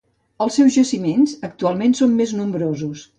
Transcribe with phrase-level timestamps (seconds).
[0.45, 3.05] Els seus jaciments, actualment, són més nombrosos.